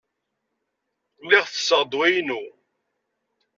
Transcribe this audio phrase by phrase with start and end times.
[1.23, 2.41] Lliɣ tesseɣ ddwa-inu.